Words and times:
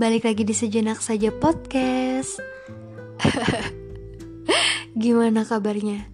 Balik 0.00 0.24
lagi 0.24 0.48
di 0.48 0.56
sejenak 0.56 1.04
saja 1.04 1.28
podcast. 1.28 2.40
Gimana 5.04 5.44
kabarnya? 5.44 6.08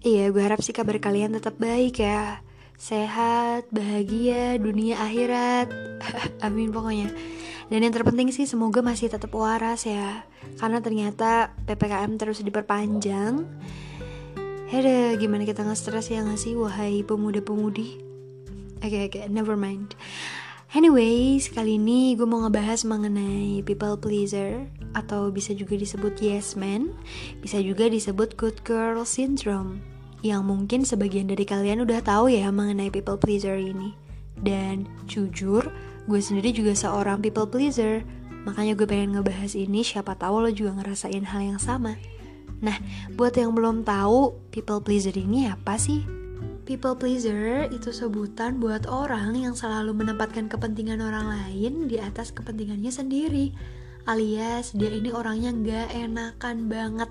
Iya 0.00 0.32
gue 0.32 0.40
harap 0.40 0.64
sih 0.64 0.72
kabar 0.72 0.96
kalian 0.96 1.36
tetap 1.36 1.60
baik 1.60 2.00
ya. 2.00 2.40
Sehat, 2.80 3.68
bahagia, 3.68 4.56
dunia 4.56 4.96
akhirat. 5.04 5.68
Amin 6.48 6.72
pokoknya. 6.72 7.12
Dan 7.68 7.84
yang 7.84 7.92
terpenting 7.92 8.32
sih 8.32 8.48
semoga 8.48 8.80
masih 8.80 9.12
tetap 9.12 9.28
waras 9.36 9.84
ya. 9.84 10.24
Karena 10.56 10.80
ternyata 10.80 11.52
PPKM 11.68 12.16
terus 12.16 12.40
diperpanjang. 12.40 13.44
Hede, 14.72 15.20
gimana 15.20 15.44
kita 15.44 15.68
nge-stress 15.68 16.16
ya 16.16 16.24
gak 16.24 16.40
sih 16.40 16.56
Wahai 16.56 17.04
pemuda-pemudi? 17.04 18.08
Oke 18.80 18.88
okay, 18.88 19.00
oke, 19.04 19.20
okay, 19.20 19.24
never 19.28 19.52
mind 19.52 19.92
Anyways, 20.68 21.48
kali 21.48 21.80
ini 21.80 22.12
gue 22.12 22.28
mau 22.28 22.44
ngebahas 22.44 22.84
mengenai 22.84 23.64
people 23.64 23.96
pleaser 23.96 24.68
atau 24.92 25.32
bisa 25.32 25.56
juga 25.56 25.80
disebut 25.80 26.20
yes 26.20 26.60
man, 26.60 26.92
bisa 27.40 27.56
juga 27.64 27.88
disebut 27.88 28.36
good 28.36 28.60
girl 28.68 29.00
syndrome. 29.00 29.80
Yang 30.20 30.42
mungkin 30.44 30.80
sebagian 30.84 31.32
dari 31.32 31.48
kalian 31.48 31.88
udah 31.88 32.04
tahu 32.04 32.28
ya 32.28 32.52
mengenai 32.52 32.92
people 32.92 33.16
pleaser 33.16 33.56
ini. 33.56 33.96
Dan 34.36 34.84
jujur, 35.08 35.72
gue 36.04 36.20
sendiri 36.20 36.52
juga 36.52 36.76
seorang 36.76 37.24
people 37.24 37.48
pleaser. 37.48 38.04
Makanya 38.44 38.76
gue 38.76 38.84
pengen 38.84 39.16
ngebahas 39.16 39.56
ini, 39.56 39.80
siapa 39.80 40.20
tahu 40.20 40.44
lo 40.44 40.52
juga 40.52 40.76
ngerasain 40.84 41.32
hal 41.32 41.48
yang 41.48 41.56
sama. 41.56 41.96
Nah, 42.60 42.76
buat 43.16 43.32
yang 43.40 43.56
belum 43.56 43.88
tahu, 43.88 44.52
people 44.52 44.84
pleaser 44.84 45.16
ini 45.16 45.48
apa 45.48 45.80
sih? 45.80 46.17
People 46.68 47.00
pleaser 47.00 47.64
itu 47.72 47.96
sebutan 47.96 48.60
buat 48.60 48.84
orang 48.92 49.32
yang 49.32 49.56
selalu 49.56 50.04
menempatkan 50.04 50.52
kepentingan 50.52 51.00
orang 51.00 51.32
lain 51.32 51.88
di 51.88 51.96
atas 51.96 52.28
kepentingannya 52.28 52.92
sendiri. 52.92 53.56
Alias 54.04 54.76
dia 54.76 54.92
ini 54.92 55.08
orangnya 55.08 55.48
gak 55.64 55.96
enakan 55.96 56.68
banget. 56.68 57.08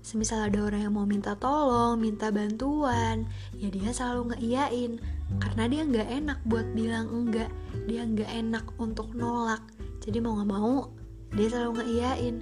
Semisal 0.00 0.48
ada 0.48 0.64
orang 0.64 0.88
yang 0.88 0.96
mau 0.96 1.04
minta 1.04 1.36
tolong, 1.36 2.00
minta 2.00 2.32
bantuan, 2.32 3.28
ya 3.52 3.68
dia 3.68 3.92
selalu 3.92 4.32
ngeiyain. 4.32 4.96
Karena 5.44 5.68
dia 5.68 5.82
gak 5.84 6.08
enak 6.16 6.38
buat 6.48 6.64
bilang 6.72 7.12
enggak, 7.12 7.52
dia 7.84 8.08
gak 8.08 8.32
enak 8.32 8.64
untuk 8.80 9.12
nolak. 9.12 9.60
Jadi 10.00 10.24
mau 10.24 10.40
gak 10.40 10.48
mau, 10.56 10.88
dia 11.36 11.52
selalu 11.52 11.84
ngeiyain. 11.84 12.36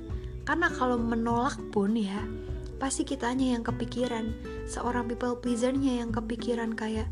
Karena 0.47 0.71
kalau 0.71 1.03
menolak 1.03 1.59
pun 1.75 1.99
ya, 1.99 2.23
pasti 2.79 3.03
kitanya 3.03 3.59
yang 3.59 3.67
kepikiran 3.67 4.58
seorang 4.69 5.09
people 5.09 5.35
pleasernya 5.41 6.05
yang 6.05 6.13
kepikiran 6.13 6.77
kayak 6.77 7.09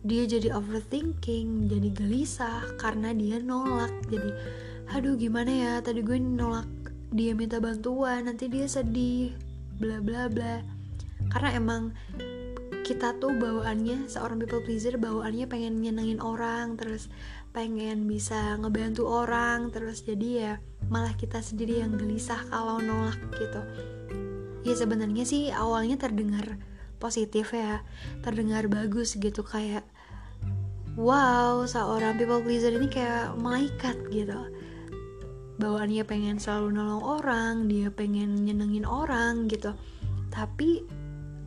dia 0.00 0.24
jadi 0.24 0.56
overthinking 0.56 1.68
jadi 1.68 1.88
gelisah 1.92 2.76
karena 2.76 3.16
dia 3.16 3.40
nolak. 3.40 3.92
Jadi 4.08 4.30
aduh 4.92 5.16
gimana 5.16 5.50
ya? 5.50 5.72
Tadi 5.80 6.04
gue 6.04 6.20
nolak 6.20 6.68
dia 7.10 7.32
minta 7.34 7.58
bantuan 7.58 8.28
nanti 8.28 8.46
dia 8.46 8.68
sedih 8.68 9.32
bla 9.80 10.04
bla 10.04 10.28
bla. 10.28 10.60
Karena 11.32 11.56
emang 11.56 11.82
kita 12.90 13.14
tuh 13.22 13.36
bawaannya 13.38 14.10
seorang 14.10 14.42
people 14.42 14.66
pleaser 14.66 14.98
bawaannya 14.98 15.46
pengen 15.46 15.78
nyenengin 15.78 16.18
orang 16.18 16.74
terus 16.74 17.06
pengen 17.54 18.10
bisa 18.10 18.58
ngebantu 18.58 19.06
orang 19.06 19.70
terus 19.70 20.02
jadi 20.02 20.28
ya 20.34 20.52
malah 20.90 21.14
kita 21.14 21.38
sendiri 21.38 21.86
yang 21.86 21.94
gelisah 21.94 22.42
kalau 22.50 22.82
nolak 22.82 23.14
gitu 23.38 23.62
ya 24.66 24.74
sebenarnya 24.76 25.24
sih 25.24 25.48
awalnya 25.48 25.96
terdengar 25.96 26.60
positif 27.00 27.56
ya 27.56 27.80
terdengar 28.20 28.68
bagus 28.68 29.16
gitu 29.16 29.40
kayak 29.40 29.88
wow 31.00 31.64
seorang 31.64 32.20
people 32.20 32.44
pleaser 32.44 32.76
ini 32.76 32.88
kayak 32.92 33.32
malaikat 33.40 33.96
gitu. 34.12 34.36
Bawaannya 35.60 36.04
pengen 36.08 36.40
selalu 36.40 36.76
nolong 36.76 37.04
orang 37.04 37.54
dia 37.68 37.92
pengen 37.92 38.48
nyenengin 38.48 38.88
orang 38.88 39.48
gitu. 39.48 39.76
Tapi 40.32 40.84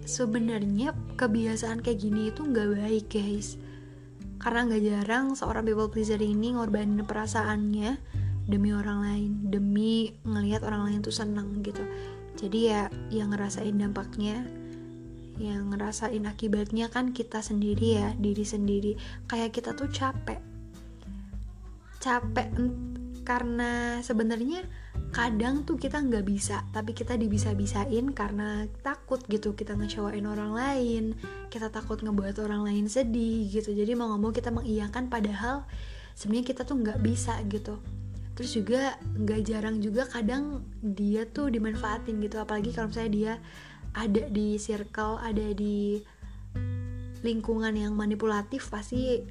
sebenarnya 0.06 0.94
kebiasaan 1.18 1.82
kayak 1.82 2.02
gini 2.02 2.30
itu 2.30 2.46
nggak 2.46 2.78
baik 2.78 3.06
guys. 3.10 3.58
Karena 4.42 4.70
nggak 4.70 4.84
jarang 4.86 5.26
seorang 5.38 5.66
people 5.66 5.90
pleaser 5.90 6.22
ini 6.22 6.54
ngorbanin 6.54 7.06
perasaannya 7.06 7.98
demi 8.44 8.76
orang 8.76 9.00
lain 9.00 9.32
demi 9.48 10.12
ngelihat 10.28 10.68
orang 10.68 10.92
lain 10.92 11.00
tuh 11.00 11.16
seneng 11.16 11.64
gitu 11.64 11.80
jadi 12.44 12.60
ya 12.60 12.82
yang 13.08 13.32
ngerasain 13.32 13.72
dampaknya 13.80 14.44
yang 15.40 15.72
ngerasain 15.72 16.28
akibatnya 16.28 16.92
kan 16.92 17.16
kita 17.16 17.40
sendiri 17.40 18.04
ya 18.04 18.12
diri 18.20 18.44
sendiri. 18.44 19.00
Kayak 19.26 19.56
kita 19.56 19.72
tuh 19.74 19.88
capek. 19.88 20.44
Capek 22.04 22.52
karena 23.24 24.04
sebenarnya 24.04 24.68
kadang 25.16 25.64
tuh 25.64 25.80
kita 25.80 26.04
nggak 26.04 26.26
bisa 26.28 26.68
tapi 26.76 26.92
kita 26.92 27.16
dibisa-bisain 27.16 28.12
karena 28.12 28.68
takut 28.84 29.24
gitu 29.32 29.56
kita 29.56 29.78
ngecewain 29.78 30.26
orang 30.26 30.52
lain 30.58 31.16
kita 31.48 31.70
takut 31.72 32.02
ngebuat 32.04 32.44
orang 32.44 32.68
lain 32.68 32.86
sedih 32.92 33.48
gitu. 33.48 33.72
Jadi 33.72 33.96
mau 33.96 34.12
nggak 34.12 34.22
mau 34.22 34.36
kita 34.36 34.52
mengiyakan 34.52 35.08
padahal 35.08 35.64
sebenarnya 36.14 36.46
kita 36.52 36.62
tuh 36.68 36.76
nggak 36.76 37.00
bisa 37.00 37.40
gitu 37.48 37.80
terus 38.34 38.58
juga 38.58 38.98
nggak 39.14 39.42
jarang 39.46 39.78
juga 39.78 40.10
kadang 40.10 40.66
dia 40.82 41.30
tuh 41.30 41.54
dimanfaatin 41.54 42.18
gitu 42.22 42.42
apalagi 42.42 42.74
kalau 42.74 42.90
misalnya 42.90 43.14
dia 43.14 43.34
ada 43.94 44.24
di 44.30 44.58
circle 44.58 45.22
ada 45.22 45.54
di 45.54 46.02
lingkungan 47.22 47.78
yang 47.78 47.94
manipulatif 47.94 48.74
pasti 48.74 49.22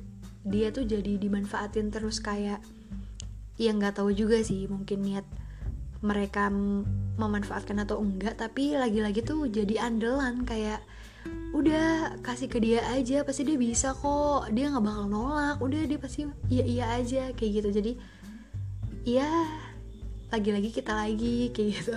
dia 0.47 0.71
tuh 0.71 0.87
jadi 0.87 1.19
dimanfaatin 1.19 1.91
terus 1.91 2.23
kayak 2.23 2.63
ya 3.59 3.71
nggak 3.75 3.99
tahu 3.99 4.15
juga 4.15 4.39
sih 4.43 4.71
mungkin 4.71 5.03
niat 5.03 5.27
mereka 6.03 6.51
memanfaatkan 7.19 7.79
atau 7.83 8.03
enggak 8.03 8.39
tapi 8.39 8.75
lagi-lagi 8.75 9.23
tuh 9.23 9.47
jadi 9.47 9.87
andalan 9.87 10.43
kayak 10.43 10.83
udah 11.53 12.17
kasih 12.25 12.49
ke 12.49 12.59
dia 12.59 12.83
aja 12.91 13.23
pasti 13.23 13.47
dia 13.47 13.61
bisa 13.61 13.95
kok 13.95 14.51
dia 14.51 14.73
nggak 14.73 14.83
bakal 14.83 15.07
nolak 15.07 15.61
udah 15.63 15.85
dia 15.85 15.99
pasti 16.01 16.27
iya 16.49 16.65
iya 16.65 16.85
aja 16.97 17.31
kayak 17.37 17.63
gitu. 17.63 17.69
Jadi 17.71 17.93
iya 19.03 19.29
lagi-lagi 20.33 20.71
kita 20.73 20.97
lagi 20.97 21.53
kayak 21.53 21.69
gitu. 21.77 21.97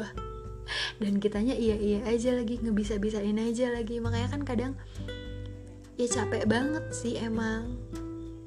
Dan 1.02 1.22
kitanya 1.22 1.56
iya 1.56 1.78
iya 1.78 2.00
aja 2.10 2.36
lagi 2.36 2.60
ngebisa 2.60 3.00
bisain 3.00 3.38
aja 3.40 3.72
lagi. 3.72 4.02
Makanya 4.04 4.30
kan 4.34 4.42
kadang 4.44 4.74
ya 5.96 6.08
capek 6.10 6.44
banget 6.50 6.86
sih 6.92 7.16
emang. 7.22 7.80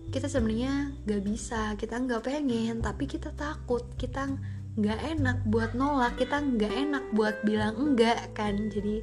Kita 0.09 0.29
sebenarnya 0.29 0.93
gak 1.05 1.23
bisa 1.25 1.77
kita 1.77 2.01
nggak 2.01 2.25
pengen 2.25 2.81
tapi 2.81 3.05
kita 3.05 3.33
takut 3.37 3.85
kita 4.01 4.41
nggak 4.79 5.19
enak 5.19 5.43
buat 5.45 5.77
nolak 5.77 6.17
kita 6.17 6.39
nggak 6.39 6.71
enak 6.71 7.05
buat 7.17 7.41
bilang 7.45 7.75
enggak 7.79 8.37
kan. 8.37 8.69
Jadi 8.69 9.01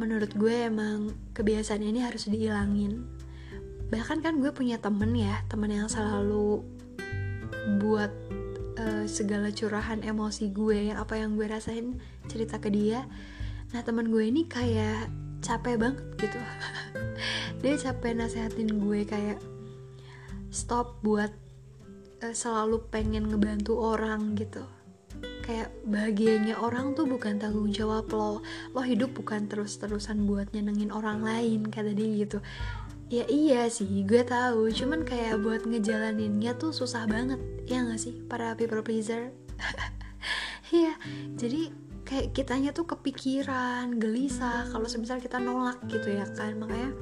menurut 0.00 0.32
gue 0.32 0.66
emang 0.66 1.12
kebiasaan 1.36 1.84
ini 1.84 2.00
harus 2.02 2.26
dihilangin. 2.26 3.04
Bahkan 3.92 4.24
kan 4.24 4.40
gue 4.40 4.50
punya 4.50 4.80
temen 4.80 5.12
ya 5.12 5.44
temen 5.46 5.70
yang 5.70 5.90
selalu 5.90 6.64
buat 7.82 8.39
uh, 8.80 9.04
segala 9.04 9.52
curahan 9.52 10.00
emosi 10.00 10.48
gue 10.50 10.90
yang 10.92 10.98
apa 10.98 11.20
yang 11.20 11.36
gue 11.36 11.44
rasain 11.44 12.00
cerita 12.26 12.56
ke 12.56 12.72
dia. 12.72 13.04
Nah 13.76 13.80
teman 13.84 14.08
gue 14.08 14.24
ini 14.24 14.48
kayak 14.48 15.12
capek 15.44 15.76
banget 15.76 16.06
gitu. 16.16 16.40
Dia 17.60 17.76
capek 17.76 18.16
nasehatin 18.16 18.80
gue 18.80 19.04
kayak 19.04 19.38
stop 20.48 20.98
buat 21.04 21.30
uh, 22.24 22.34
selalu 22.34 22.88
pengen 22.88 23.28
ngebantu 23.28 23.76
orang 23.76 24.34
gitu. 24.34 24.64
Kayak 25.44 25.74
bahagianya 25.84 26.56
orang 26.56 26.96
tuh 26.96 27.04
bukan 27.04 27.36
tanggung 27.36 27.68
jawab 27.68 28.08
lo. 28.10 28.40
Lo 28.72 28.80
hidup 28.80 29.12
bukan 29.12 29.50
terus-terusan 29.50 30.24
buat 30.24 30.50
nyenengin 30.56 30.88
orang 30.94 31.20
lain 31.20 31.68
kata 31.68 31.92
dia 31.92 32.24
gitu 32.24 32.40
ya 33.10 33.26
iya 33.26 33.66
sih 33.66 34.06
gue 34.06 34.22
tahu. 34.22 34.70
Cuman 34.70 35.02
kayak 35.02 35.42
buat 35.42 35.66
ngejalaninnya 35.66 36.54
tuh 36.56 36.70
susah 36.70 37.10
banget. 37.10 37.42
Ya 37.66 37.82
gak 37.82 37.98
sih 37.98 38.22
para 38.30 38.54
people 38.54 38.80
pleaser? 38.86 39.34
Iya, 40.70 40.94
jadi 41.34 41.74
kayak 42.06 42.30
kitanya 42.30 42.70
tuh 42.70 42.86
kepikiran, 42.86 43.90
gelisah 43.98 44.70
kalau 44.70 44.86
semisal 44.86 45.18
kita 45.18 45.42
nolak 45.42 45.82
gitu 45.90 46.14
ya 46.14 46.22
kan. 46.30 46.62
Makanya 46.62 46.94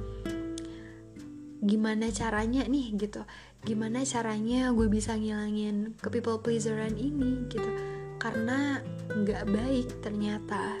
gimana 1.61 2.09
caranya 2.09 2.65
nih 2.65 2.97
gitu? 2.97 3.21
Gimana 3.61 4.01
caranya 4.09 4.73
gue 4.73 4.89
bisa 4.89 5.13
ngilangin 5.13 5.93
ke 6.01 6.09
people 6.09 6.41
pleaseran 6.41 6.97
ini 6.97 7.45
gitu? 7.45 7.69
Karena 8.17 8.81
nggak 9.13 9.45
baik 9.53 10.01
ternyata. 10.01 10.73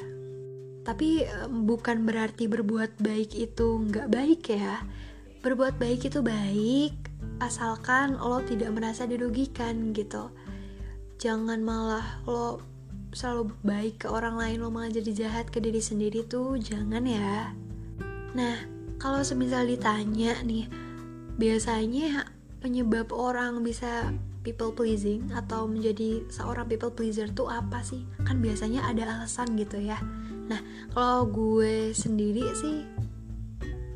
Tapi 0.81 1.29
bukan 1.45 2.09
berarti 2.09 2.49
berbuat 2.49 2.97
baik 2.97 3.37
itu 3.37 3.85
nggak 3.85 4.09
baik 4.09 4.41
ya 4.49 4.81
berbuat 5.39 5.79
baik 5.79 6.11
itu 6.11 6.19
baik 6.19 6.93
asalkan 7.39 8.19
lo 8.19 8.43
tidak 8.43 8.75
merasa 8.75 9.07
dirugikan 9.07 9.95
gitu 9.95 10.31
jangan 11.19 11.63
malah 11.63 12.19
lo 12.27 12.59
selalu 13.15 13.55
baik 13.63 14.05
ke 14.05 14.07
orang 14.11 14.35
lain 14.35 14.59
lo 14.59 14.69
malah 14.69 14.91
jadi 14.91 15.27
jahat 15.27 15.47
ke 15.47 15.63
diri 15.63 15.79
sendiri 15.79 16.27
tuh 16.27 16.59
jangan 16.59 17.07
ya 17.07 17.55
nah 18.35 18.55
kalau 18.99 19.23
semisal 19.23 19.63
ditanya 19.63 20.35
nih 20.43 20.67
biasanya 21.39 22.27
penyebab 22.59 23.15
orang 23.15 23.63
bisa 23.63 24.11
people 24.43 24.71
pleasing 24.71 25.27
atau 25.35 25.67
menjadi 25.67 26.23
seorang 26.31 26.67
people 26.67 26.91
pleaser 26.91 27.27
tuh 27.31 27.47
apa 27.51 27.83
sih? 27.83 28.03
Kan 28.23 28.39
biasanya 28.39 28.87
ada 28.87 29.07
alasan 29.07 29.55
gitu 29.59 29.79
ya. 29.79 29.99
Nah, 30.49 30.59
kalau 30.95 31.27
gue 31.27 31.91
sendiri 31.95 32.43
sih 32.55 32.83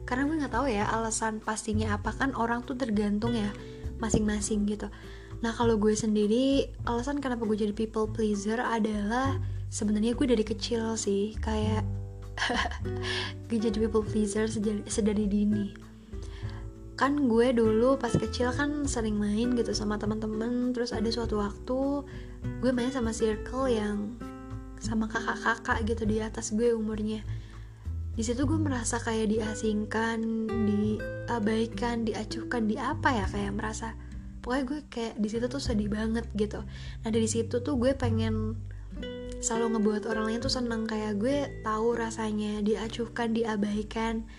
karena 0.03 0.27
gue 0.27 0.35
nggak 0.43 0.53
tahu 0.53 0.67
ya 0.67 0.87
alasan 0.91 1.39
pastinya 1.39 1.95
apa. 1.95 2.11
Kan 2.11 2.35
orang 2.35 2.67
tuh 2.67 2.75
tergantung 2.75 3.35
ya 3.35 3.49
masing-masing 4.03 4.67
gitu. 4.67 4.91
Nah, 5.39 5.51
kalau 5.51 5.75
gue 5.75 5.95
sendiri 5.95 6.71
alasan 6.87 7.19
kenapa 7.19 7.43
gue 7.43 7.55
jadi 7.59 7.75
people 7.75 8.07
pleaser 8.11 8.59
adalah 8.59 9.39
sebenarnya 9.67 10.15
gue 10.15 10.27
dari 10.27 10.43
kecil 10.43 10.95
sih. 10.99 11.35
Kayak 11.39 11.87
gue 13.47 13.59
jadi 13.59 13.75
people 13.75 14.03
pleaser 14.03 14.47
sedari 14.87 15.27
dini. 15.27 15.71
Kan 16.99 17.27
gue 17.27 17.55
dulu 17.55 17.99
pas 17.99 18.11
kecil 18.11 18.51
kan 18.55 18.87
sering 18.87 19.15
main 19.15 19.55
gitu 19.55 19.71
sama 19.71 19.95
teman-teman. 19.95 20.75
Terus 20.75 20.91
ada 20.91 21.07
suatu 21.07 21.39
waktu 21.39 22.03
gue 22.59 22.71
main 22.75 22.91
sama 22.91 23.15
circle 23.15 23.71
yang 23.71 24.15
sama 24.83 25.07
kakak-kakak 25.07 25.87
gitu 25.87 26.03
di 26.03 26.19
atas 26.19 26.51
gue 26.51 26.75
umurnya 26.75 27.23
di 28.13 28.21
situ 28.21 28.45
gue 28.45 28.59
merasa 28.61 29.01
kayak 29.01 29.33
diasingkan 29.33 30.45
diabaikan 30.69 32.05
diacuhkan 32.05 32.69
di 32.69 32.77
apa 32.77 33.09
ya 33.09 33.25
kayak 33.25 33.57
merasa 33.57 33.97
pokoknya 34.45 34.63
gue 34.69 34.79
kayak 34.93 35.13
di 35.17 35.27
situ 35.31 35.49
tuh 35.49 35.57
sedih 35.57 35.89
banget 35.89 36.27
gitu. 36.37 36.61
Nah 37.01 37.09
dari 37.09 37.25
situ 37.25 37.63
tuh 37.65 37.73
gue 37.79 37.97
pengen 37.97 38.53
selalu 39.41 39.75
ngebuat 39.75 40.03
orang 40.05 40.29
lain 40.29 40.39
tuh 40.45 40.53
seneng 40.53 40.85
kayak 40.85 41.17
gue 41.17 41.49
tahu 41.65 41.97
rasanya 41.97 42.61
diacuhkan 42.61 43.33
diabaikan 43.33 44.29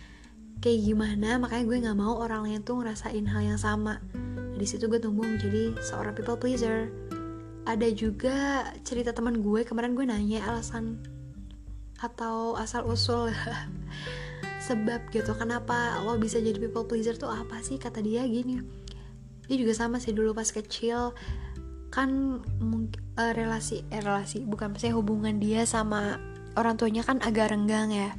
kayak 0.62 0.80
gimana 0.86 1.42
makanya 1.42 1.64
gue 1.66 1.76
nggak 1.88 1.98
mau 1.98 2.22
orang 2.22 2.46
lain 2.46 2.60
tuh 2.62 2.78
ngerasain 2.78 3.26
hal 3.26 3.42
yang 3.42 3.58
sama. 3.58 3.98
Di 4.54 4.70
situ 4.70 4.86
gue 4.86 5.02
tumbuh 5.02 5.26
menjadi 5.26 5.74
seorang 5.82 6.14
people 6.14 6.38
pleaser. 6.38 6.94
Ada 7.66 7.90
juga 7.90 8.70
cerita 8.86 9.10
teman 9.10 9.42
gue 9.42 9.66
kemarin 9.66 9.98
gue 9.98 10.06
nanya 10.06 10.46
alasan 10.46 11.00
atau 12.02 12.58
asal 12.58 12.86
usul 12.88 13.30
sebab 14.66 15.12
gitu. 15.12 15.36
Kenapa 15.36 16.00
lo 16.00 16.16
bisa 16.16 16.40
jadi 16.40 16.56
people 16.56 16.88
pleaser 16.88 17.14
tuh 17.20 17.30
apa 17.30 17.60
sih? 17.60 17.76
Kata 17.76 18.00
dia 18.00 18.24
gini. 18.24 18.64
Dia 19.44 19.56
juga 19.60 19.76
sama 19.76 20.00
sih 20.00 20.16
dulu 20.16 20.32
pas 20.32 20.48
kecil. 20.48 21.12
Kan 21.92 22.40
uh, 23.20 23.32
relasi 23.36 23.86
eh, 23.92 24.02
relasi 24.02 24.42
bukan 24.42 24.74
maksudnya 24.74 24.96
hubungan 24.98 25.38
dia 25.38 25.62
sama 25.68 26.18
orang 26.58 26.74
tuanya 26.80 27.04
kan 27.04 27.20
agak 27.20 27.52
renggang 27.52 27.92
ya. 27.92 28.10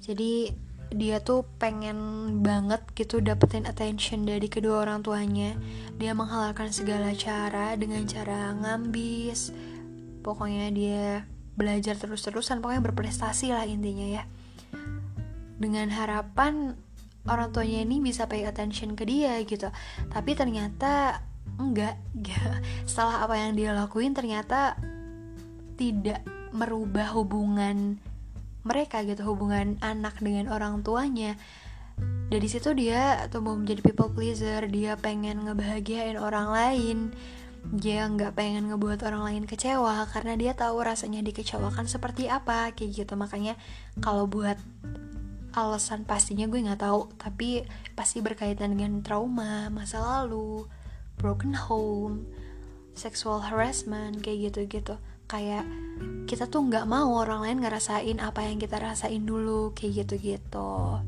Jadi 0.00 0.64
dia 0.94 1.18
tuh 1.18 1.42
pengen 1.58 1.98
banget 2.46 2.78
gitu 2.94 3.18
dapetin 3.18 3.66
attention 3.66 4.24
dari 4.24 4.46
kedua 4.46 4.86
orang 4.86 5.02
tuanya. 5.02 5.54
Dia 5.98 6.14
menghalalkan 6.14 6.72
segala 6.72 7.12
cara 7.14 7.74
dengan 7.76 8.06
cara 8.06 8.54
ngambis. 8.54 9.52
Pokoknya 10.22 10.66
dia 10.74 11.35
belajar 11.56 11.96
terus-terusan 11.96 12.60
pokoknya 12.60 12.84
berprestasi 12.84 13.50
lah 13.50 13.64
intinya 13.64 14.06
ya. 14.06 14.22
Dengan 15.56 15.88
harapan 15.88 16.76
orang 17.26 17.50
tuanya 17.50 17.82
ini 17.82 17.98
bisa 17.98 18.28
pay 18.28 18.44
attention 18.44 18.94
ke 18.94 19.08
dia 19.08 19.40
gitu. 19.42 19.72
Tapi 20.12 20.36
ternyata 20.36 21.24
enggak 21.56 21.96
ya. 22.20 22.60
setelah 22.84 23.24
apa 23.24 23.34
yang 23.40 23.56
dia 23.56 23.72
lakuin 23.72 24.12
ternyata 24.12 24.76
tidak 25.80 26.20
merubah 26.52 27.12
hubungan 27.16 28.00
mereka 28.66 29.00
gitu 29.06 29.24
hubungan 29.24 29.80
anak 29.80 30.20
dengan 30.20 30.52
orang 30.52 30.84
tuanya. 30.84 31.38
Dari 32.28 32.48
situ 32.50 32.76
dia 32.76 33.30
tumbuh 33.32 33.56
menjadi 33.56 33.80
people 33.80 34.12
pleaser 34.12 34.68
dia 34.68 34.98
pengen 35.00 35.48
ngebahagiain 35.48 36.20
orang 36.20 36.52
lain 36.52 36.98
dia 37.74 38.06
nggak 38.06 38.38
pengen 38.38 38.70
ngebuat 38.70 39.02
orang 39.02 39.22
lain 39.26 39.44
kecewa 39.48 40.06
karena 40.12 40.38
dia 40.38 40.52
tahu 40.54 40.82
rasanya 40.82 41.24
dikecewakan 41.26 41.90
seperti 41.90 42.30
apa 42.30 42.70
kayak 42.76 43.06
gitu. 43.06 43.14
Makanya 43.18 43.58
kalau 43.98 44.30
buat 44.30 44.58
alasan 45.56 46.04
pastinya 46.04 46.44
gue 46.46 46.60
nggak 46.60 46.84
tahu 46.84 47.08
tapi 47.16 47.64
pasti 47.96 48.20
berkaitan 48.20 48.76
dengan 48.76 49.00
trauma 49.00 49.72
masa 49.72 50.04
lalu 50.04 50.68
broken 51.16 51.56
home 51.56 52.28
sexual 52.92 53.40
harassment 53.40 54.20
kayak 54.20 54.52
gitu 54.52 54.68
gitu 54.68 54.94
kayak 55.26 55.64
kita 56.28 56.46
tuh 56.46 56.60
nggak 56.68 56.84
mau 56.84 57.08
orang 57.18 57.42
lain 57.42 57.58
ngerasain 57.64 58.20
apa 58.20 58.46
yang 58.46 58.60
kita 58.60 58.78
rasain 58.78 59.24
dulu 59.24 59.72
kayak 59.72 60.06
gitu-gitu. 60.06 61.02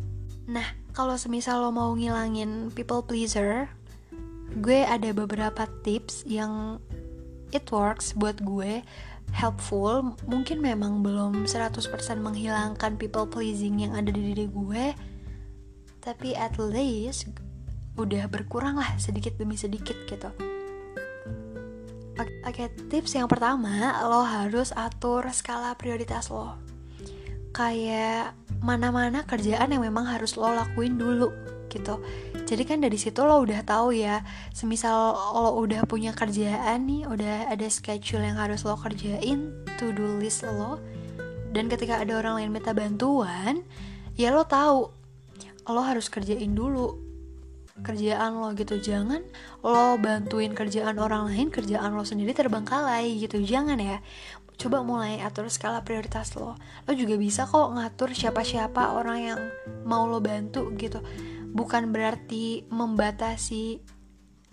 Nah 0.49 0.69
kalau 0.97 1.15
semisal 1.21 1.63
lo 1.63 1.71
mau 1.71 1.93
ngilangin 1.93 2.73
people 2.73 3.05
pleaser 3.05 3.71
gue 4.57 4.81
ada 4.87 5.13
beberapa 5.13 5.69
tips 5.85 6.25
yang 6.25 6.81
it 7.53 7.69
works 7.69 8.17
buat 8.17 8.41
gue 8.41 8.81
helpful 9.37 10.17
mungkin 10.25 10.65
memang 10.65 11.05
belum 11.05 11.45
100% 11.45 11.85
menghilangkan 12.21 12.97
people 12.97 13.29
pleasing 13.29 13.85
yang 13.85 13.93
ada 13.93 14.09
di 14.09 14.33
diri 14.33 14.47
gue 14.49 14.97
tapi 16.01 16.33
at 16.33 16.57
least 16.57 17.29
udah 18.01 18.31
berkurang 18.31 18.81
lah 18.81 18.97
sedikit 18.97 19.37
demi 19.37 19.59
sedikit 19.59 19.97
gitu 20.09 20.33
Oke, 22.19 22.35
okay, 22.43 22.67
tips 22.91 23.15
yang 23.15 23.31
pertama, 23.31 23.95
lo 24.03 24.27
harus 24.27 24.75
atur 24.75 25.23
skala 25.31 25.79
prioritas 25.79 26.35
lo. 26.35 26.59
Kayak 27.55 28.35
mana-mana 28.59 29.23
kerjaan 29.23 29.71
yang 29.71 29.87
memang 29.87 30.03
harus 30.03 30.35
lo 30.35 30.51
lakuin 30.51 30.99
dulu 30.99 31.31
gitu. 31.71 32.03
Jadi 32.49 32.65
kan 32.65 32.81
dari 32.81 32.97
situ 32.97 33.21
lo 33.29 33.45
udah 33.45 33.61
tahu 33.61 33.93
ya, 33.93 34.25
semisal 34.57 35.13
lo 35.37 35.61
udah 35.61 35.85
punya 35.85 36.17
kerjaan 36.17 36.89
nih, 36.89 37.05
udah 37.05 37.53
ada 37.53 37.69
schedule 37.69 38.25
yang 38.25 38.41
harus 38.41 38.65
lo 38.65 38.73
kerjain, 38.81 39.53
to 39.77 39.93
do 39.93 40.17
list 40.17 40.49
lo. 40.49 40.81
Dan 41.53 41.69
ketika 41.69 42.01
ada 42.01 42.17
orang 42.17 42.41
lain 42.41 42.57
minta 42.57 42.73
bantuan, 42.73 43.61
ya 44.17 44.33
lo 44.33 44.49
tahu 44.49 44.89
lo 45.69 45.83
harus 45.85 46.09
kerjain 46.09 46.57
dulu 46.57 46.97
kerjaan 47.85 48.41
lo 48.41 48.49
gitu. 48.57 48.81
Jangan 48.81 49.21
lo 49.61 50.01
bantuin 50.01 50.57
kerjaan 50.57 50.97
orang 50.97 51.29
lain 51.29 51.53
kerjaan 51.53 51.93
lo 51.93 52.09
sendiri 52.09 52.33
terbengkalai 52.33 53.13
gitu. 53.21 53.45
Jangan 53.45 53.77
ya. 53.77 54.01
Coba 54.57 54.81
mulai 54.81 55.21
atur 55.21 55.53
skala 55.53 55.85
prioritas 55.85 56.33
lo. 56.33 56.57
Lo 56.89 56.93
juga 56.97 57.21
bisa 57.21 57.45
kok 57.45 57.77
ngatur 57.77 58.17
siapa-siapa 58.17 58.97
orang 58.97 59.19
yang 59.21 59.41
mau 59.85 60.09
lo 60.09 60.25
bantu 60.25 60.73
gitu 60.81 61.05
bukan 61.53 61.91
berarti 61.93 62.67
membatasi 62.69 63.81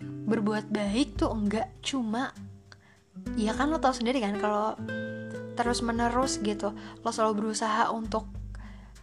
berbuat 0.00 0.68
baik 0.68 1.16
tuh 1.16 1.32
enggak 1.32 1.72
cuma 1.80 2.32
ya 3.40 3.56
kan 3.56 3.72
lo 3.72 3.80
tau 3.80 3.96
sendiri 3.96 4.20
kan 4.20 4.36
kalau 4.36 4.76
terus 5.56 5.80
menerus 5.80 6.36
gitu 6.44 6.76
lo 6.76 7.08
selalu 7.08 7.48
berusaha 7.48 7.88
untuk 7.88 8.28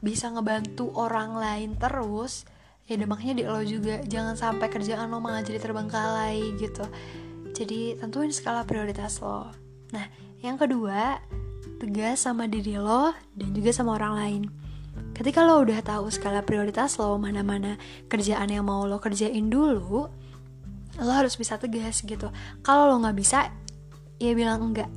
bisa 0.04 0.30
ngebantu 0.30 0.92
orang 0.94 1.34
lain 1.34 1.80
terus 1.80 2.46
ya 2.84 3.00
dampaknya 3.00 3.34
di 3.40 3.44
lo 3.48 3.64
juga. 3.64 4.04
Jangan 4.04 4.36
sampai 4.36 4.68
kerjaan 4.68 5.08
lo 5.08 5.24
malah 5.24 5.44
jadi 5.44 5.60
terbengkalai 5.64 6.60
gitu. 6.60 6.84
Jadi 7.56 7.96
tentuin 8.02 8.34
skala 8.34 8.68
prioritas 8.68 9.24
lo. 9.24 9.48
Nah 9.96 10.06
yang 10.44 10.60
kedua 10.60 11.24
tegas 11.80 12.28
sama 12.28 12.52
diri 12.52 12.76
lo 12.76 13.16
dan 13.36 13.56
juga 13.56 13.72
sama 13.72 13.96
orang 13.96 14.14
lain 14.16 14.44
ketika 15.14 15.46
lo 15.46 15.62
udah 15.62 15.80
tahu 15.86 16.10
skala 16.10 16.42
prioritas 16.42 16.98
lo 16.98 17.18
mana-mana 17.22 17.78
kerjaan 18.10 18.50
yang 18.50 18.66
mau 18.66 18.86
lo 18.90 18.98
kerjain 18.98 19.50
dulu 19.50 20.10
lo 21.02 21.12
harus 21.14 21.34
bisa 21.34 21.58
tegas 21.58 22.06
gitu. 22.06 22.30
Kalau 22.62 22.86
lo 22.86 23.02
nggak 23.02 23.18
bisa 23.18 23.50
ya 24.22 24.32
bilang 24.38 24.62
enggak. 24.62 24.90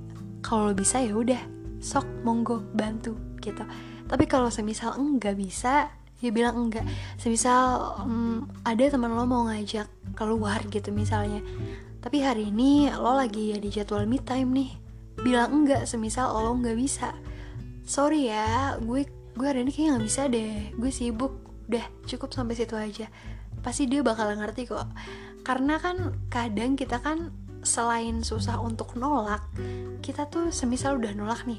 Kalau 0.45 0.73
lo 0.73 0.75
bisa 0.76 1.00
ya 1.00 1.17
udah. 1.17 1.41
Sok 1.81 2.05
monggo 2.25 2.61
bantu 2.76 3.17
gitu. 3.41 3.65
Tapi 4.05 4.25
kalau 4.29 4.53
semisal 4.53 4.97
enggak 5.00 5.41
bisa 5.41 5.88
dia 6.21 6.33
bilang 6.33 6.69
enggak. 6.69 6.85
Semisal 7.17 7.97
um, 8.05 8.45
ada 8.65 8.93
teman 8.93 9.12
lo 9.17 9.25
mau 9.25 9.49
ngajak 9.49 9.88
keluar 10.12 10.61
gitu 10.69 10.93
misalnya. 10.93 11.41
Tapi 12.05 12.21
hari 12.21 12.53
ini 12.53 12.93
lo 12.93 13.17
lagi 13.17 13.57
ya 13.57 13.59
di 13.61 13.73
jadwal 13.73 14.05
me 14.05 14.21
time 14.21 14.53
nih. 14.53 14.71
Bilang 15.25 15.65
enggak 15.65 15.88
semisal 15.88 16.29
lo 16.37 16.53
nggak 16.61 16.76
bisa. 16.76 17.17
Sorry 17.88 18.29
ya 18.29 18.76
gue 18.83 19.16
gue 19.37 19.47
hari 19.47 19.69
ini 19.69 19.71
kayak 19.71 19.88
nggak 19.97 20.05
bisa 20.09 20.23
deh. 20.33 20.73
Gue 20.75 20.90
sibuk. 20.90 21.33
Udah 21.69 21.85
cukup 22.09 22.33
sampai 22.33 22.57
situ 22.57 22.75
aja. 22.75 23.07
Pasti 23.61 23.85
dia 23.85 24.00
bakal 24.00 24.33
ngerti 24.33 24.66
kok. 24.66 24.88
Karena 25.45 25.76
kan 25.76 26.16
kadang 26.33 26.75
kita 26.75 26.99
kan 27.05 27.31
selain 27.66 28.23
susah 28.23 28.62
untuk 28.62 28.95
nolak 28.95 29.43
kita 29.99 30.31
tuh 30.31 30.55
semisal 30.55 31.02
udah 31.02 31.12
nolak 31.12 31.43
nih. 31.45 31.59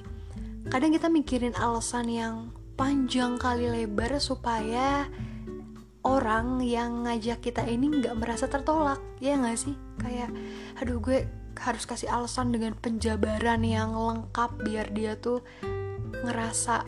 Kadang 0.72 0.96
kita 0.96 1.12
mikirin 1.12 1.56
alasan 1.60 2.08
yang 2.08 2.56
panjang 2.80 3.36
kali 3.36 3.68
lebar 3.68 4.16
supaya 4.24 5.08
orang 6.08 6.64
yang 6.64 7.04
ngajak 7.04 7.44
kita 7.44 7.68
ini 7.68 8.00
nggak 8.00 8.16
merasa 8.16 8.48
tertolak. 8.48 9.04
Ya 9.20 9.36
nggak 9.36 9.60
sih? 9.60 9.76
Kayak 10.00 10.32
aduh 10.80 11.04
gue 11.04 11.28
harus 11.60 11.84
kasih 11.84 12.08
alasan 12.08 12.56
dengan 12.56 12.72
penjabaran 12.78 13.66
yang 13.68 13.92
lengkap 13.92 14.64
biar 14.64 14.88
dia 14.96 15.20
tuh 15.20 15.44
ngerasa 16.24 16.88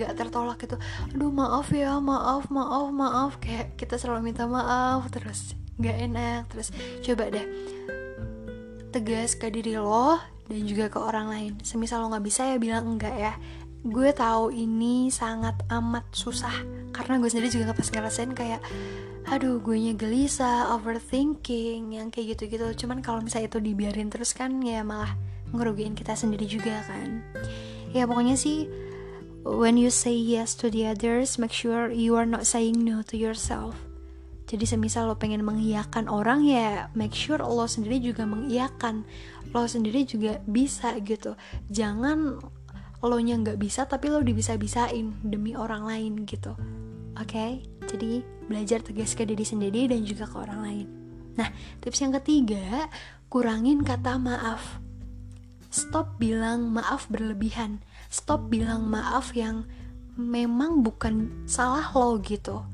nggak 0.00 0.16
tertolak 0.16 0.56
gitu. 0.56 0.80
Aduh 1.12 1.28
maaf 1.28 1.68
ya 1.68 2.00
maaf 2.00 2.48
maaf 2.48 2.88
maaf. 2.88 3.32
Kayak 3.36 3.76
kita 3.76 4.00
selalu 4.00 4.32
minta 4.32 4.48
maaf 4.48 5.04
terus 5.12 5.52
nggak 5.76 5.96
enak. 6.08 6.42
Terus 6.48 6.72
coba 7.04 7.28
deh 7.28 7.46
tegas 8.90 9.38
ke 9.38 9.52
diri 9.52 9.76
lo 9.76 10.16
dan 10.48 10.64
juga 10.64 10.88
ke 10.88 10.96
orang 10.96 11.28
lain. 11.28 11.52
Semisal 11.60 12.00
lo 12.00 12.08
nggak 12.10 12.24
bisa 12.24 12.48
ya 12.48 12.56
bilang 12.56 12.96
enggak 12.96 13.14
ya. 13.14 13.36
Gue 13.80 14.12
tahu 14.12 14.52
ini 14.52 15.12
sangat 15.12 15.60
amat 15.68 16.08
susah. 16.12 16.52
Karena 16.96 17.20
gue 17.20 17.28
sendiri 17.28 17.52
juga 17.52 17.76
pas 17.76 17.86
ngerasain 17.86 18.32
kayak 18.32 18.60
aduh 19.30 19.62
gue 19.62 19.76
nya 19.78 19.94
gelisah 19.94 20.74
overthinking 20.74 21.94
yang 22.00 22.08
kayak 22.08 22.34
gitu-gitu. 22.34 22.66
Cuman 22.84 23.04
kalau 23.04 23.20
misalnya 23.20 23.52
itu 23.52 23.60
dibiarin 23.62 24.08
terus 24.08 24.32
kan 24.32 24.58
ya 24.64 24.82
malah 24.82 25.14
ngerugiin 25.54 25.94
kita 25.94 26.18
sendiri 26.18 26.46
juga 26.46 26.82
kan. 26.86 27.22
Ya 27.90 28.06
pokoknya 28.06 28.38
sih 28.38 28.70
when 29.44 29.80
you 29.80 29.88
say 29.88 30.12
yes 30.14 30.52
to 30.58 30.68
the 30.68 30.86
others 30.88 31.40
make 31.40 31.52
sure 31.52 31.88
you 31.88 32.16
are 32.16 32.28
not 32.28 32.44
saying 32.44 32.80
no 32.80 33.00
to 33.06 33.16
yourself. 33.16 33.76
Jadi 34.50 34.66
semisal 34.66 35.06
lo 35.06 35.14
pengen 35.14 35.46
mengiyakan 35.46 36.10
orang 36.10 36.42
ya 36.42 36.90
make 36.98 37.14
sure 37.14 37.38
lo 37.38 37.70
sendiri 37.70 38.02
juga 38.02 38.26
mengiyakan. 38.26 39.06
Lo 39.54 39.66
sendiri 39.70 40.02
juga 40.02 40.42
bisa 40.46 40.98
gitu. 41.02 41.38
Jangan 41.70 42.42
lo 43.00 43.16
nya 43.22 43.38
nggak 43.38 43.62
bisa 43.62 43.86
tapi 43.86 44.10
lo 44.10 44.20
dibisa-bisain 44.20 45.22
demi 45.22 45.54
orang 45.54 45.86
lain 45.86 46.12
gitu. 46.26 46.58
Oke? 47.14 47.30
Okay? 47.30 47.52
jadi 47.90 48.22
belajar 48.46 48.78
tegas 48.86 49.18
ke 49.18 49.26
diri 49.26 49.42
sendiri 49.42 49.90
dan 49.90 50.06
juga 50.06 50.30
ke 50.30 50.36
orang 50.38 50.60
lain. 50.62 50.86
Nah 51.34 51.50
tips 51.82 51.98
yang 52.02 52.14
ketiga 52.22 52.86
kurangin 53.26 53.82
kata 53.82 54.14
maaf. 54.14 54.78
Stop 55.70 56.18
bilang 56.18 56.70
maaf 56.74 57.06
berlebihan 57.10 57.82
stop 58.10 58.50
bilang 58.50 58.90
maaf 58.90 59.32
yang 59.38 59.64
memang 60.18 60.82
bukan 60.82 61.46
salah 61.46 61.88
lo 61.94 62.18
gitu. 62.20 62.66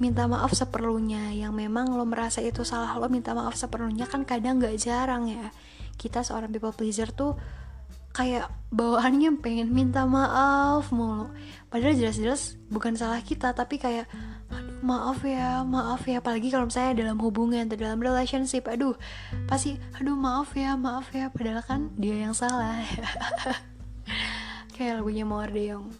Minta 0.00 0.24
maaf 0.24 0.56
seperlunya 0.56 1.36
yang 1.36 1.52
memang 1.52 1.92
lo 1.92 2.08
merasa 2.08 2.40
itu 2.40 2.64
salah 2.64 2.96
lo 2.96 3.06
minta 3.12 3.36
maaf 3.36 3.52
seperlunya 3.52 4.08
kan 4.08 4.24
kadang 4.24 4.58
gak 4.58 4.80
jarang 4.80 5.28
ya. 5.28 5.52
Kita 6.00 6.24
seorang 6.24 6.48
people 6.48 6.72
pleaser 6.72 7.12
tuh 7.12 7.36
kayak 8.10 8.50
bawaannya 8.74 9.38
pengen 9.38 9.68
minta 9.70 10.08
maaf 10.08 10.88
mulu. 10.90 11.28
Padahal 11.68 11.94
jelas-jelas 11.94 12.58
bukan 12.72 12.96
salah 12.98 13.22
kita 13.22 13.54
tapi 13.54 13.78
kayak 13.78 14.10
aduh 14.50 14.80
maaf 14.82 15.20
ya 15.22 15.60
maaf 15.62 16.08
ya. 16.08 16.24
Apalagi 16.24 16.48
kalau 16.48 16.66
misalnya 16.66 17.04
dalam 17.06 17.20
hubungan 17.20 17.68
atau 17.68 17.76
dalam 17.76 18.00
relationship 18.00 18.66
aduh 18.66 18.96
pasti 19.46 19.76
aduh 20.00 20.16
maaf 20.16 20.56
ya 20.56 20.74
maaf 20.74 21.12
ya. 21.12 21.28
Padahal 21.28 21.60
kan 21.60 21.92
dia 22.00 22.16
yang 22.24 22.32
salah 22.32 22.80
kayak 24.80 25.04
lagunya 25.04 25.28
Mordeong. 25.28 25.92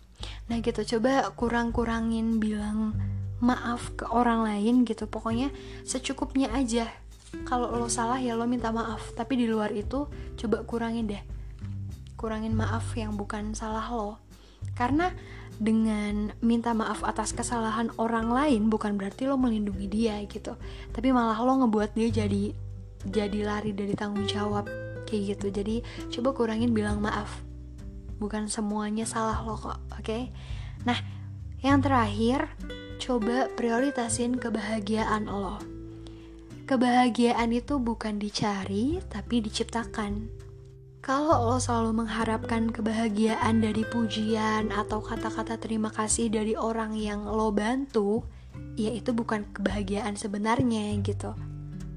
Nah 0.48 0.56
gitu. 0.64 0.80
Coba 0.96 1.28
kurang-kurangin 1.36 2.40
bilang 2.40 2.96
maaf 3.44 3.92
ke 3.92 4.08
orang 4.08 4.40
lain 4.48 4.88
gitu. 4.88 5.04
Pokoknya 5.04 5.52
secukupnya 5.84 6.48
aja. 6.56 6.88
Kalau 7.44 7.76
lo 7.76 7.92
salah 7.92 8.16
ya 8.16 8.32
lo 8.32 8.48
minta 8.48 8.72
maaf. 8.72 9.12
Tapi 9.12 9.36
di 9.36 9.44
luar 9.44 9.68
itu 9.76 10.08
coba 10.40 10.64
kurangin 10.64 11.12
deh. 11.12 11.20
Kurangin 12.16 12.56
maaf 12.56 12.96
yang 12.96 13.20
bukan 13.20 13.52
salah 13.52 13.84
lo. 13.92 14.16
Karena 14.72 15.12
dengan 15.60 16.32
minta 16.40 16.72
maaf 16.72 17.04
atas 17.04 17.36
kesalahan 17.36 17.92
orang 18.00 18.32
lain 18.32 18.72
bukan 18.72 18.96
berarti 18.96 19.28
lo 19.28 19.36
melindungi 19.36 19.92
dia 19.92 20.16
gitu. 20.24 20.56
Tapi 20.96 21.12
malah 21.12 21.36
lo 21.36 21.60
ngebuat 21.60 21.92
dia 21.92 22.08
jadi 22.08 22.56
jadi 23.04 23.44
lari 23.44 23.76
dari 23.76 23.92
tanggung 23.92 24.24
jawab 24.24 24.64
kayak 25.04 25.36
gitu. 25.36 25.52
Jadi 25.52 25.84
coba 26.16 26.32
kurangin 26.32 26.72
bilang 26.72 27.04
maaf 27.04 27.49
bukan 28.20 28.46
semuanya 28.46 29.08
salah 29.08 29.40
lo 29.42 29.56
kok 29.56 29.80
oke 29.96 30.04
okay? 30.04 30.28
nah 30.84 31.00
yang 31.64 31.80
terakhir 31.80 32.52
coba 33.00 33.48
prioritasin 33.56 34.36
kebahagiaan 34.36 35.26
lo 35.26 35.56
kebahagiaan 36.68 37.50
itu 37.50 37.80
bukan 37.80 38.20
dicari 38.20 39.00
tapi 39.08 39.40
diciptakan 39.40 40.40
kalau 41.00 41.48
lo 41.48 41.56
selalu 41.56 42.04
mengharapkan 42.04 42.68
kebahagiaan 42.68 43.64
dari 43.64 43.88
pujian 43.88 44.68
atau 44.68 45.00
kata-kata 45.00 45.56
terima 45.56 45.88
kasih 45.88 46.28
dari 46.28 46.52
orang 46.52 46.92
yang 46.92 47.24
lo 47.24 47.48
bantu, 47.48 48.20
ya 48.76 48.92
itu 48.92 49.16
bukan 49.16 49.48
kebahagiaan 49.48 50.20
sebenarnya 50.20 50.92
gitu. 51.00 51.32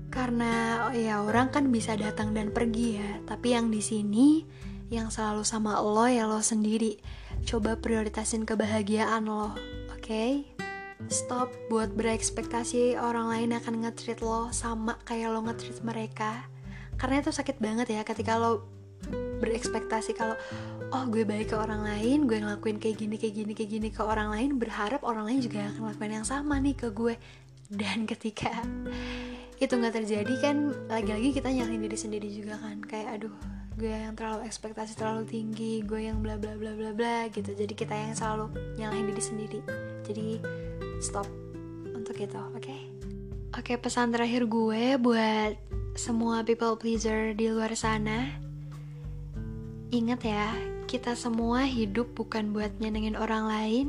Karena 0.08 0.88
ya 0.96 1.20
orang 1.20 1.52
kan 1.52 1.68
bisa 1.68 2.00
datang 2.00 2.32
dan 2.32 2.56
pergi 2.56 3.04
ya, 3.04 3.20
tapi 3.28 3.52
yang 3.52 3.68
di 3.76 3.84
sini 3.84 4.48
yang 4.94 5.10
selalu 5.10 5.42
sama 5.42 5.82
lo 5.82 6.06
ya 6.06 6.30
lo 6.30 6.40
sendiri. 6.40 7.02
Coba 7.44 7.74
prioritasin 7.76 8.46
kebahagiaan 8.46 9.26
lo, 9.26 9.54
oke? 9.90 10.06
Okay? 10.06 10.46
Stop 11.10 11.52
buat 11.68 11.92
berekspektasi 11.98 12.96
orang 12.96 13.28
lain 13.28 13.52
akan 13.58 13.84
nge-treat 13.84 14.22
lo 14.22 14.54
sama 14.54 14.96
kayak 15.04 15.34
lo 15.34 15.42
nge-treat 15.44 15.82
mereka. 15.82 16.46
Karena 16.96 17.20
itu 17.20 17.34
sakit 17.34 17.58
banget 17.60 17.92
ya 17.92 18.06
ketika 18.06 18.38
lo 18.38 18.70
berekspektasi 19.44 20.16
kalau 20.16 20.40
oh 20.96 21.04
gue 21.10 21.28
baik 21.28 21.52
ke 21.52 21.56
orang 21.60 21.84
lain 21.84 22.30
gue 22.30 22.40
ngelakuin 22.40 22.80
kayak 22.80 23.02
gini 23.02 23.16
kayak 23.20 23.36
gini 23.36 23.52
kayak 23.52 23.72
gini 23.76 23.88
ke 23.92 24.00
orang 24.00 24.32
lain 24.32 24.56
berharap 24.56 25.04
orang 25.04 25.28
lain 25.28 25.44
juga 25.44 25.68
akan 25.68 25.90
ngelakuin 25.90 26.14
yang 26.22 26.28
sama 26.28 26.56
nih 26.64 26.76
ke 26.78 26.88
gue 26.96 27.20
dan 27.68 28.06
ketika 28.12 28.64
itu 29.60 29.74
nggak 29.74 29.96
terjadi 29.96 30.34
kan 30.40 30.72
lagi-lagi 30.88 31.36
kita 31.36 31.50
nyalahin 31.52 31.84
diri 31.84 31.98
sendiri 31.98 32.30
juga 32.32 32.60
kan 32.60 32.80
kayak 32.84 33.20
aduh 33.20 33.36
gue 33.78 33.90
yang 33.90 34.14
terlalu 34.14 34.46
ekspektasi 34.46 34.94
terlalu 34.94 35.26
tinggi 35.26 35.82
gue 35.82 36.06
yang 36.06 36.22
bla 36.22 36.38
bla 36.38 36.54
bla 36.58 36.74
bla 36.78 36.92
bla 36.94 37.30
gitu 37.34 37.54
jadi 37.58 37.74
kita 37.74 37.94
yang 37.94 38.14
selalu 38.14 38.54
nyalahin 38.78 39.10
diri 39.10 39.24
sendiri 39.24 39.60
jadi 40.06 40.28
stop 41.02 41.26
untuk 41.94 42.18
itu 42.18 42.38
oke 42.38 42.62
okay? 42.62 42.82
oke 43.58 43.66
okay, 43.66 43.78
pesan 43.82 44.14
terakhir 44.14 44.46
gue 44.46 44.98
buat 45.02 45.58
semua 45.94 46.46
people 46.46 46.78
pleaser 46.78 47.34
di 47.38 47.50
luar 47.50 47.74
sana 47.74 48.44
Ingat 49.94 50.26
ya, 50.26 50.50
kita 50.90 51.14
semua 51.14 51.70
hidup 51.70 52.18
bukan 52.18 52.50
buat 52.50 52.74
nyenengin 52.82 53.14
orang 53.14 53.46
lain. 53.46 53.88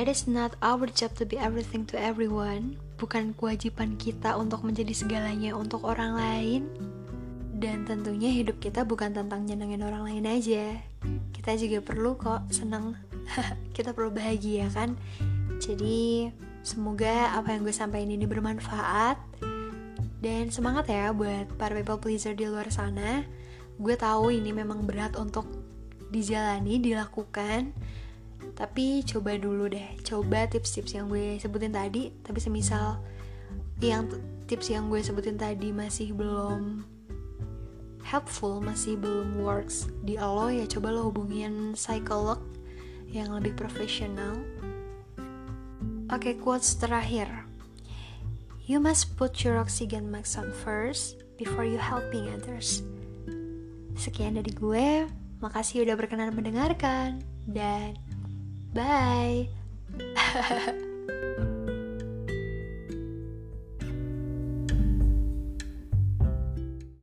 It 0.00 0.08
is 0.08 0.24
not 0.24 0.56
our 0.64 0.88
job 0.88 1.12
to 1.20 1.28
be 1.28 1.36
everything 1.36 1.84
to 1.92 2.00
everyone. 2.00 2.80
Bukan 2.96 3.36
kewajiban 3.36 4.00
kita 4.00 4.40
untuk 4.40 4.64
menjadi 4.64 4.96
segalanya 4.96 5.52
untuk 5.52 5.84
orang 5.84 6.16
lain. 6.16 6.62
Dan 7.60 7.84
tentunya 7.84 8.32
hidup 8.32 8.56
kita 8.56 8.88
bukan 8.88 9.12
tentang 9.12 9.44
nyenengin 9.44 9.84
orang 9.84 10.08
lain 10.08 10.24
aja. 10.24 10.80
Kita 11.36 11.54
juga 11.60 11.84
perlu 11.84 12.16
kok 12.16 12.48
senang. 12.48 12.96
kita 13.76 13.92
perlu 13.92 14.08
bahagia 14.08 14.72
kan? 14.72 14.96
Jadi 15.60 16.32
semoga 16.64 17.36
apa 17.36 17.52
yang 17.52 17.68
gue 17.68 17.76
sampaikan 17.76 18.16
ini 18.16 18.24
bermanfaat. 18.24 19.20
Dan 20.24 20.48
semangat 20.48 20.88
ya 20.88 21.12
buat 21.12 21.52
para 21.60 21.76
people 21.76 22.00
pleaser 22.00 22.32
di 22.32 22.48
luar 22.48 22.72
sana 22.72 23.24
gue 23.80 23.96
tahu 23.96 24.28
ini 24.28 24.52
memang 24.52 24.84
berat 24.84 25.16
untuk 25.16 25.48
dijalani 26.12 26.76
dilakukan 26.76 27.72
tapi 28.52 29.00
coba 29.08 29.40
dulu 29.40 29.72
deh 29.72 29.96
coba 30.04 30.44
tips-tips 30.52 30.92
yang 30.92 31.08
gue 31.08 31.40
sebutin 31.40 31.72
tadi 31.72 32.12
tapi 32.20 32.44
semisal 32.44 33.00
yang 33.80 34.04
tips 34.44 34.68
yang 34.68 34.92
gue 34.92 35.00
sebutin 35.00 35.40
tadi 35.40 35.72
masih 35.72 36.12
belum 36.12 36.84
helpful 38.10 38.58
masih 38.58 38.98
belum 38.98 39.38
works 39.38 39.86
di 40.02 40.18
lo 40.18 40.50
ya 40.50 40.66
coba 40.66 40.90
lo 40.90 41.14
hubungin 41.14 41.78
psikolog 41.78 42.42
yang 43.06 43.30
lebih 43.30 43.54
profesional. 43.54 44.34
Oke 46.10 46.34
okay, 46.34 46.34
quotes 46.34 46.74
terakhir. 46.74 47.30
You 48.66 48.82
must 48.82 49.14
put 49.14 49.46
your 49.46 49.62
oxygen 49.62 50.10
mask 50.10 50.42
on 50.42 50.50
first 50.66 51.22
before 51.38 51.62
you 51.62 51.78
helping 51.78 52.26
others. 52.34 52.82
Sekian 53.94 54.38
dari 54.38 54.50
gue, 54.54 55.06
makasih 55.38 55.86
udah 55.86 55.94
berkenan 55.94 56.34
mendengarkan, 56.34 57.22
dan 57.46 57.94
bye. 58.74 59.46